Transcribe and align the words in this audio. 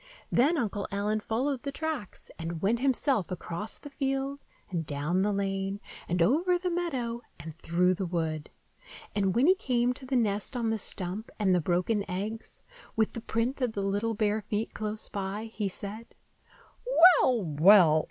Then 0.31 0.57
Uncle 0.57 0.87
Allen 0.89 1.19
followed 1.19 1.61
the 1.61 1.71
tracks, 1.71 2.31
and 2.39 2.59
went 2.63 2.79
himself 2.79 3.29
across 3.29 3.77
the 3.77 3.91
field 3.91 4.39
and 4.71 4.83
down 4.83 5.21
the 5.21 5.31
lane 5.31 5.79
and 6.09 6.23
over 6.23 6.57
the 6.57 6.71
meadow 6.71 7.21
and 7.39 7.55
through 7.59 7.93
the 7.93 8.07
wood. 8.07 8.49
And 9.13 9.35
when 9.35 9.45
he 9.45 9.53
came 9.53 9.93
to 9.93 10.07
the 10.07 10.15
nest 10.15 10.57
on 10.57 10.71
the 10.71 10.79
stump 10.79 11.29
and 11.37 11.53
the 11.53 11.61
broken 11.61 12.03
eggs, 12.09 12.63
with 12.95 13.13
the 13.13 13.21
print 13.21 13.61
of 13.61 13.73
the 13.73 13.83
little 13.83 14.15
bare 14.15 14.41
feet 14.41 14.73
close 14.73 15.07
by, 15.07 15.45
he 15.53 15.69
said, 15.69 16.15
"Well, 17.21 17.43
well! 17.43 17.99